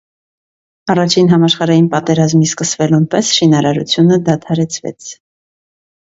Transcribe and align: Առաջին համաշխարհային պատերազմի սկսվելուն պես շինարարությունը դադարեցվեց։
Առաջին 0.91 1.27
համաշխարհային 1.33 1.89
պատերազմի 1.91 2.47
սկսվելուն 2.51 3.05
պես 3.11 3.29
շինարարությունը 3.41 4.17
դադարեցվեց։ 4.31 5.11